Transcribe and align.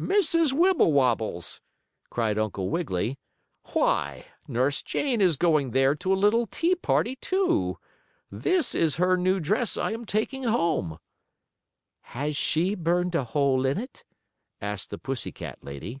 "Mrs. 0.00 0.52
Wibblewobble's!" 0.52 1.60
cried 2.10 2.38
Uncle 2.40 2.70
Wiggily. 2.70 3.20
"Why, 3.72 4.26
Nurse 4.48 4.82
Jane 4.82 5.20
is 5.20 5.36
going 5.36 5.70
there 5.70 5.94
to 5.94 6.12
a 6.12 6.16
little 6.18 6.48
tea 6.48 6.74
party, 6.74 7.14
too! 7.14 7.78
This 8.28 8.74
is 8.74 8.96
her 8.96 9.16
new 9.16 9.38
dress 9.38 9.76
I 9.76 9.92
am 9.92 10.04
taking 10.04 10.42
home." 10.42 10.98
"Has 12.00 12.36
she 12.36 12.74
burned 12.74 13.14
a 13.14 13.22
hole 13.22 13.64
in 13.64 13.78
it?" 13.78 14.02
asked 14.60 14.90
the 14.90 14.98
pussy 14.98 15.30
cat 15.30 15.60
lady. 15.62 16.00